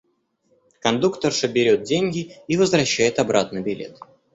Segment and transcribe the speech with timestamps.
[0.85, 3.99] Кондукторша берёт деньги и возвращает обратно билет.